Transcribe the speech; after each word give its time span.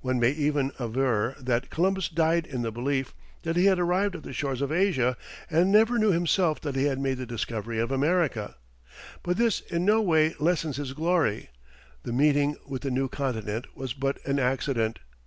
One 0.00 0.18
may 0.18 0.30
even 0.30 0.72
aver 0.80 1.36
that 1.38 1.68
Columbus 1.68 2.08
died 2.08 2.46
in 2.46 2.62
the 2.62 2.70
belief 2.72 3.12
that 3.42 3.54
he 3.54 3.66
had 3.66 3.78
arrived 3.78 4.16
at 4.16 4.22
the 4.22 4.32
shores 4.32 4.62
of 4.62 4.72
Asia, 4.72 5.14
and 5.50 5.70
never 5.70 5.98
knew 5.98 6.10
himself 6.10 6.58
that 6.62 6.74
he 6.74 6.84
had 6.84 6.98
made 6.98 7.18
the 7.18 7.26
discovery 7.26 7.78
of 7.78 7.90
America. 7.90 8.56
But 9.22 9.36
this 9.36 9.60
in 9.60 9.84
no 9.84 10.00
way 10.00 10.34
lessens 10.40 10.78
his 10.78 10.94
glory; 10.94 11.50
the 12.02 12.14
meeting 12.14 12.56
with 12.66 12.80
the 12.80 12.90
new 12.90 13.10
Continent 13.10 13.66
was 13.76 13.92
but 13.92 14.24
an 14.26 14.38
accident. 14.38 15.00